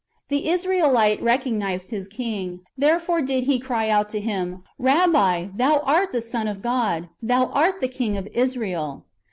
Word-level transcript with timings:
^ 0.25 0.27
The 0.29 0.49
Israelite 0.49 1.21
recognised 1.21 1.91
his 1.91 2.07
King, 2.07 2.61
therefore 2.75 3.21
did 3.21 3.43
he 3.43 3.59
cry 3.59 3.87
out 3.87 4.09
to 4.09 4.19
Him," 4.19 4.63
Eabbi, 4.81 5.55
Thou 5.55 5.79
art 5.83 6.11
the 6.11 6.21
Son 6.21 6.47
of 6.47 6.63
God, 6.63 7.09
Thou 7.21 7.45
art 7.53 7.81
the 7.81 7.87
King 7.87 8.17
of 8.17 8.25
Israel." 8.33 9.05